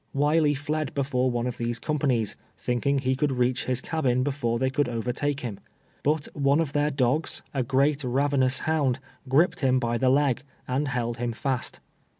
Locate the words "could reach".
3.15-3.65